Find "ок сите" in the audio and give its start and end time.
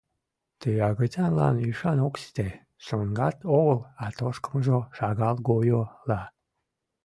2.07-2.49